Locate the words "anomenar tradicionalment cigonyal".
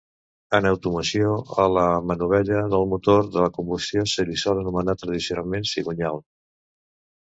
4.67-6.23